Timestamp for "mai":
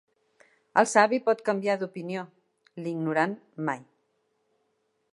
3.69-3.89